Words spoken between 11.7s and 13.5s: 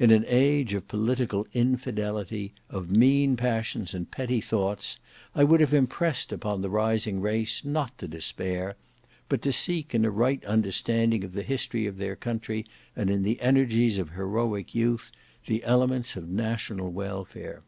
of their country and in the